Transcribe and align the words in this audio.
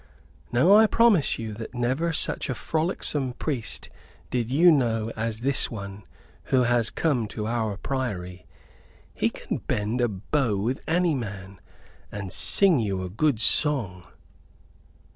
Now, 0.51 0.75
I 0.75 0.87
promise 0.87 1.37
you, 1.37 1.53
that 1.53 1.75
never 1.75 2.11
such 2.11 2.49
a 2.49 2.55
frolicsome 2.55 3.33
priest 3.33 3.91
did 4.31 4.49
you 4.49 4.71
know 4.71 5.11
as 5.15 5.41
this 5.41 5.69
one 5.69 6.05
who 6.45 6.63
has 6.63 6.89
come 6.89 7.27
to 7.27 7.45
our 7.45 7.77
priory. 7.77 8.47
He 9.13 9.29
can 9.29 9.57
bend 9.57 10.01
a 10.01 10.07
bow 10.07 10.57
with 10.57 10.81
any 10.87 11.13
man, 11.13 11.61
and 12.11 12.33
sing 12.33 12.79
you 12.79 13.03
a 13.03 13.11
good 13.11 13.39
song." 13.39 14.03